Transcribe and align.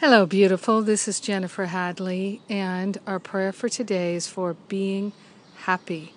Hello, 0.00 0.24
beautiful. 0.24 0.80
This 0.80 1.06
is 1.06 1.20
Jennifer 1.20 1.66
Hadley, 1.66 2.40
and 2.48 2.96
our 3.06 3.18
prayer 3.18 3.52
for 3.52 3.68
today 3.68 4.14
is 4.14 4.26
for 4.26 4.54
being 4.66 5.12
happy. 5.64 6.14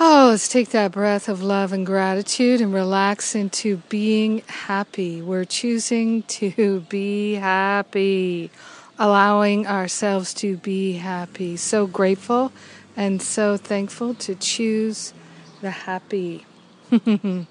Oh, 0.00 0.30
let's 0.30 0.48
take 0.48 0.70
that 0.70 0.90
breath 0.90 1.28
of 1.28 1.40
love 1.40 1.72
and 1.72 1.86
gratitude 1.86 2.60
and 2.60 2.74
relax 2.74 3.36
into 3.36 3.76
being 3.88 4.42
happy. 4.48 5.22
We're 5.22 5.44
choosing 5.44 6.24
to 6.24 6.80
be 6.88 7.34
happy, 7.34 8.50
allowing 8.98 9.68
ourselves 9.68 10.34
to 10.34 10.56
be 10.56 10.94
happy. 10.94 11.56
So 11.56 11.86
grateful 11.86 12.50
and 12.96 13.22
so 13.22 13.56
thankful 13.56 14.14
to 14.14 14.34
choose 14.34 15.14
the 15.60 15.70
happy. 15.70 16.44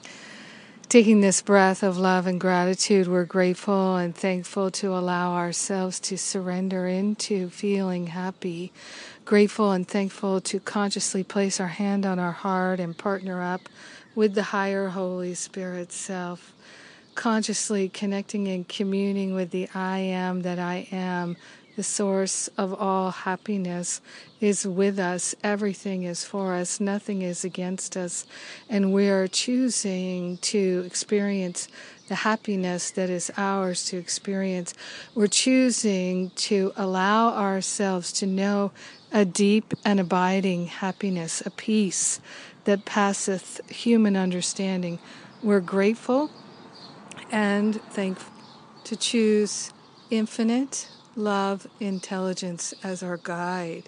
Taking 0.90 1.20
this 1.20 1.42
breath 1.42 1.84
of 1.84 1.98
love 1.98 2.28
and 2.28 2.40
gratitude, 2.40 3.10
we're 3.10 3.26
grateful 3.26 3.98
and 3.98 4.16
thankful 4.16 4.72
to 4.72 4.96
allow 4.96 5.34
ourselves 5.34 6.00
to 6.00 6.18
surrender 6.18 6.88
into 6.88 7.50
feeling 7.50 8.08
happy. 8.08 8.72
Grateful 9.26 9.74
and 9.74 9.86
thankful 9.86 10.40
to 10.40 10.62
consciously 10.62 11.26
place 11.26 11.60
our 11.60 11.68
hand 11.68 12.06
on 12.06 12.20
our 12.20 12.32
heart 12.32 12.80
and 12.80 12.98
partner 12.98 13.42
up 13.44 13.68
with 14.16 14.34
the 14.34 14.44
higher 14.44 14.88
Holy 14.88 15.34
Spirit 15.34 15.92
self. 15.92 16.54
Consciously 17.16 17.90
connecting 17.90 18.48
and 18.48 18.66
communing 18.66 19.36
with 19.36 19.52
the 19.52 19.68
I 19.76 19.98
am 19.98 20.44
that 20.44 20.58
I 20.58 20.88
am 20.94 21.36
the 21.78 21.84
source 21.84 22.50
of 22.58 22.74
all 22.74 23.12
happiness, 23.12 24.02
is 24.42 24.68
with 24.68 24.98
us. 24.98 25.36
Everything 25.44 26.04
is 26.04 26.24
for 26.24 26.56
us. 26.56 26.80
Nothing 26.80 27.22
is 27.22 27.46
against 27.46 27.96
us. 27.96 28.26
And 28.68 28.92
we 28.92 29.10
are 29.10 29.28
choosing 29.28 30.38
to 30.38 30.84
experience 30.88 31.68
the 32.08 32.16
happiness 32.16 32.90
that 32.92 33.12
is 33.12 33.32
ours 33.38 33.86
to 33.86 33.98
experience. 33.98 34.74
We're 35.14 35.28
choosing 35.28 36.32
to 36.32 36.74
allow 36.76 37.36
ourselves 37.36 38.12
to 38.14 38.26
know 38.26 38.72
a 39.14 39.24
deep 39.24 39.76
and 39.86 40.00
abiding 40.00 40.66
happiness, 40.66 41.44
a 41.46 41.52
peace 41.52 42.20
that 42.64 42.86
passeth 42.86 43.62
human 43.70 44.18
understanding. 44.18 44.98
We're 45.44 45.60
grateful 45.60 46.32
and 47.32 47.80
thankful 47.92 48.34
to 48.86 48.96
choose 48.96 49.72
infinite 50.10 50.88
love, 51.18 51.68
intelligence 51.80 52.74
as 52.84 53.04
our 53.04 53.18
guide. 53.18 53.84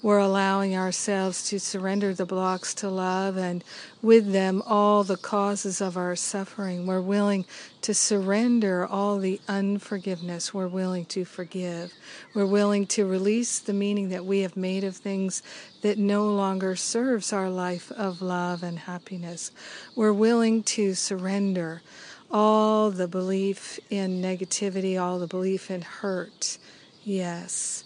We're 0.00 0.18
allowing 0.18 0.76
ourselves 0.76 1.48
to 1.48 1.58
surrender 1.58 2.14
the 2.14 2.24
blocks 2.24 2.72
to 2.74 2.88
love 2.88 3.36
and 3.36 3.64
with 4.00 4.32
them 4.32 4.62
all 4.64 5.02
the 5.02 5.16
causes 5.16 5.80
of 5.80 5.96
our 5.96 6.14
suffering. 6.14 6.86
We're 6.86 7.00
willing 7.00 7.46
to 7.82 7.92
surrender 7.92 8.86
all 8.86 9.18
the 9.18 9.40
unforgiveness. 9.48 10.54
We're 10.54 10.68
willing 10.68 11.04
to 11.06 11.24
forgive. 11.24 11.92
We're 12.32 12.46
willing 12.46 12.86
to 12.88 13.06
release 13.06 13.58
the 13.58 13.72
meaning 13.72 14.10
that 14.10 14.24
we 14.24 14.40
have 14.40 14.56
made 14.56 14.84
of 14.84 14.96
things 14.96 15.42
that 15.82 15.98
no 15.98 16.30
longer 16.30 16.76
serves 16.76 17.32
our 17.32 17.50
life 17.50 17.90
of 17.90 18.22
love 18.22 18.62
and 18.62 18.78
happiness. 18.78 19.50
We're 19.96 20.12
willing 20.12 20.62
to 20.64 20.94
surrender 20.94 21.82
all 22.30 22.90
the 22.90 23.08
belief 23.08 23.78
in 23.90 24.20
negativity, 24.20 25.00
all 25.00 25.18
the 25.18 25.26
belief 25.26 25.70
in 25.70 25.82
hurt. 25.82 26.58
Yes. 27.04 27.84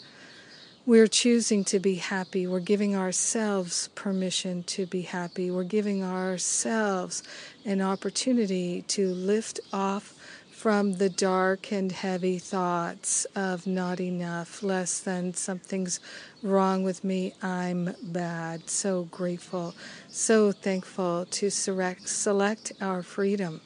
We're 0.84 1.06
choosing 1.06 1.62
to 1.66 1.78
be 1.78 1.94
happy. 1.94 2.48
We're 2.48 2.58
giving 2.58 2.96
ourselves 2.96 3.88
permission 3.94 4.64
to 4.64 4.84
be 4.84 5.02
happy. 5.02 5.48
We're 5.48 5.62
giving 5.62 6.02
ourselves 6.02 7.22
an 7.64 7.80
opportunity 7.80 8.82
to 8.88 9.14
lift 9.14 9.60
off 9.72 10.14
from 10.50 10.94
the 10.94 11.08
dark 11.08 11.72
and 11.72 11.90
heavy 11.92 12.38
thoughts 12.38 13.24
of 13.36 13.66
not 13.66 14.00
enough, 14.00 14.62
less 14.62 15.00
than, 15.00 15.34
something's 15.34 15.98
wrong 16.42 16.82
with 16.82 17.02
me, 17.02 17.34
I'm 17.42 17.94
bad. 18.02 18.68
So 18.70 19.04
grateful, 19.04 19.74
so 20.08 20.52
thankful 20.52 21.26
to 21.30 21.50
select, 21.50 22.72
our 22.80 23.02
freedom. 23.02 23.60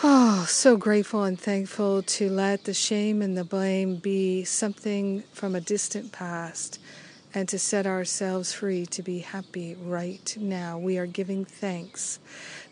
Oh, 0.00 0.44
so 0.48 0.76
grateful 0.76 1.24
and 1.24 1.40
thankful 1.40 2.04
to 2.04 2.30
let 2.30 2.62
the 2.62 2.72
shame 2.72 3.20
and 3.20 3.36
the 3.36 3.42
blame 3.42 3.96
be 3.96 4.44
something 4.44 5.24
from 5.32 5.56
a 5.56 5.60
distant 5.60 6.12
past 6.12 6.78
and 7.34 7.48
to 7.48 7.58
set 7.58 7.84
ourselves 7.84 8.52
free 8.52 8.86
to 8.86 9.02
be 9.02 9.18
happy 9.18 9.74
right 9.74 10.36
now. 10.38 10.78
We 10.78 10.98
are 10.98 11.06
giving 11.06 11.44
thanks 11.44 12.20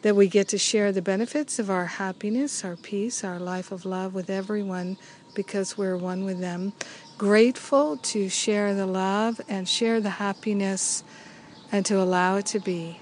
that 0.03 0.15
we 0.15 0.29
get 0.29 0.47
to 0.49 0.59
share 0.59 0.93
the 0.93 1.03
benefits 1.03 1.59
of 1.59 1.69
our 1.69 1.87
happiness, 1.87 2.65
our 2.65 2.77
peace, 2.77 3.25
our 3.25 3.41
life 3.41 3.73
of 3.73 3.85
love 3.85 4.15
with 4.15 4.31
everyone 4.31 4.97
because 5.35 5.77
we're 5.77 5.97
one 5.97 6.25
with 6.25 6.39
them. 6.39 6.75
Grateful 7.19 7.97
to 7.97 8.29
share 8.29 8.73
the 8.73 8.87
love 8.87 9.41
and 9.49 9.69
share 9.69 10.01
the 10.01 10.11
happiness 10.11 11.03
and 11.73 11.85
to 11.87 12.01
allow 12.01 12.37
it 12.37 12.47
to 12.47 12.61
be. 12.61 13.01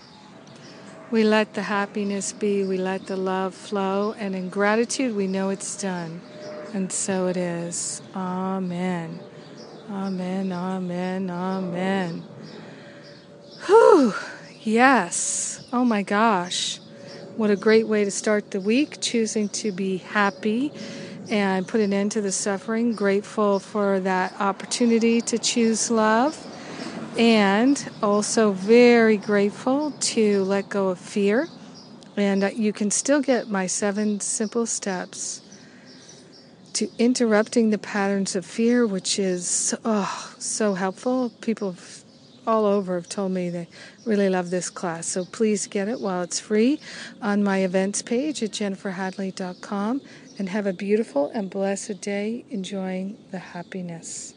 We 1.15 1.23
let 1.23 1.55
the 1.55 1.63
happiness 1.63 2.33
be, 2.33 2.65
we 2.65 2.77
let 2.77 3.07
the 3.07 3.17
love 3.17 3.55
flow, 3.55 4.17
and 4.19 4.35
in 4.35 4.49
gratitude 4.49 5.15
we 5.15 5.29
know 5.29 5.51
it's 5.51 5.81
done. 5.81 6.21
And 6.73 6.91
so 6.91 7.29
it 7.29 7.37
is. 7.37 8.03
Amen. 8.17 9.21
Amen, 9.89 10.51
amen, 10.51 11.31
amen. 11.31 12.25
Whew, 13.67 14.13
yes. 14.61 15.65
Oh 15.73 15.85
my 15.85 16.03
gosh. 16.03 16.79
What 17.37 17.49
a 17.49 17.55
great 17.55 17.87
way 17.87 18.05
to 18.05 18.11
start 18.11 18.51
the 18.51 18.61
week, 18.61 19.01
choosing 19.01 19.49
to 19.51 19.71
be 19.71 19.99
happy 19.99 20.73
and 21.31 21.69
put 21.69 21.81
an 21.81 21.93
end 21.93 22.11
to 22.11 22.23
the 22.23 22.33
suffering. 22.33 22.93
Grateful 22.93 23.61
for 23.61 24.01
that 24.01 24.35
opportunity 24.41 25.21
to 25.21 25.39
choose 25.39 25.93
love 25.93 26.45
and 27.17 27.91
also 28.03 28.53
very 28.53 29.17
grateful 29.17 29.93
to 29.93 30.43
let 30.45 30.69
go 30.69 30.89
of 30.89 30.99
fear. 30.99 31.49
And 32.17 32.45
uh, 32.45 32.51
you 32.55 32.73
can 32.73 32.91
still 32.91 33.21
get 33.21 33.49
my 33.49 33.67
seven 33.67 34.21
simple 34.21 34.67
steps 34.67 35.41
to 36.75 36.89
interrupting 36.99 37.71
the 37.71 37.79
patterns 37.79 38.35
of 38.35 38.45
fear, 38.45 38.87
which 38.87 39.19
is 39.19 39.75
oh, 39.85 40.35
so 40.39 40.75
helpful. 40.75 41.31
People 41.41 41.77
all 42.47 42.67
over 42.67 42.97
have 42.97 43.09
told 43.09 43.33
me 43.33 43.49
they 43.49 43.69
really 44.05 44.29
love 44.29 44.51
this 44.51 44.69
class. 44.69 45.07
So 45.07 45.25
please 45.25 45.67
get 45.67 45.89
it 45.89 46.01
while 46.01 46.23
it's 46.23 46.41
free 46.41 46.81
on 47.23 47.43
my 47.43 47.59
events 47.59 48.03
page 48.03 48.43
at 48.43 48.51
jenniferhadley.com 48.51 50.03
and 50.39 50.49
have 50.49 50.67
a 50.67 50.73
beautiful 50.73 51.31
and 51.31 51.49
blessed 51.49 52.01
day 52.01 52.45
enjoying 52.51 53.17
the 53.31 53.39
happiness. 53.39 54.34